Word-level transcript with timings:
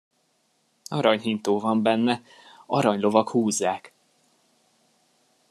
Aranyhintó 0.89 1.59
van 1.59 1.81
benne, 1.83 2.23
aranylovak 2.67 3.29
húzzák! 3.29 3.93